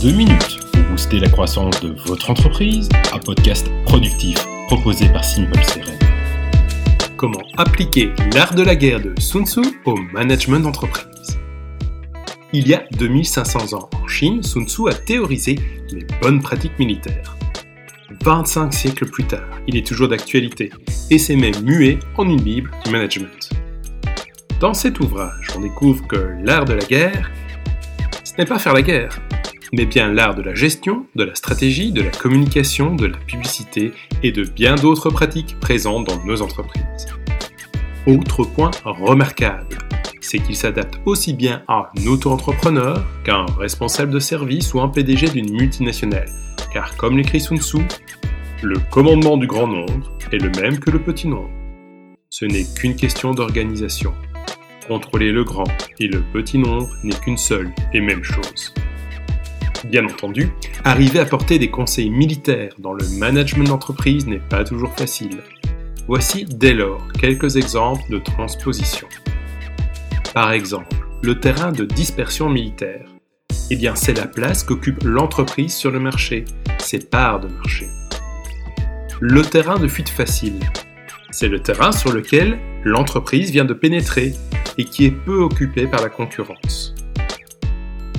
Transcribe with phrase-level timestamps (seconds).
[0.00, 5.58] 2 minutes pour booster la croissance de votre entreprise, un podcast productif proposé par Simple
[5.58, 5.98] CRM.
[7.16, 11.40] Comment appliquer l'art de la guerre de Sun Tzu au management d'entreprise?
[12.52, 15.58] Il y a 2500 ans en Chine, Sun Tzu a théorisé
[15.90, 17.36] les bonnes pratiques militaires.
[18.22, 20.70] 25 siècles plus tard, il est toujours d'actualité
[21.10, 23.50] et s'est même mué en une bible du management.
[24.60, 27.32] Dans cet ouvrage, on découvre que l'art de la guerre,
[28.22, 29.18] ce n'est pas faire la guerre,
[29.72, 33.92] mais bien l'art de la gestion, de la stratégie, de la communication, de la publicité
[34.22, 37.06] et de bien d'autres pratiques présentes dans nos entreprises.
[38.06, 39.78] Autre point remarquable,
[40.20, 44.88] c'est qu'il s'adapte aussi bien à un auto-entrepreneur qu'à un responsable de service ou un
[44.88, 46.28] PDG d'une multinationale,
[46.72, 47.78] car comme l'écrit Sun Tzu,
[48.62, 51.50] le commandement du grand nombre est le même que le petit nombre.
[52.30, 54.12] Ce n'est qu'une question d'organisation.
[54.86, 55.68] Contrôler le grand
[56.00, 58.72] et le petit nombre n'est qu'une seule et même chose.
[59.84, 60.50] Bien entendu,
[60.84, 65.38] arriver à porter des conseils militaires dans le management d'entreprise n'est pas toujours facile.
[66.08, 69.06] Voici dès lors quelques exemples de transposition.
[70.34, 73.06] Par exemple, le terrain de dispersion militaire.
[73.70, 76.44] Eh bien, c'est la place qu'occupe l'entreprise sur le marché,
[76.78, 77.86] ses parts de marché.
[79.20, 80.58] Le terrain de fuite facile.
[81.30, 84.32] C'est le terrain sur lequel l'entreprise vient de pénétrer
[84.78, 86.94] et qui est peu occupé par la concurrence.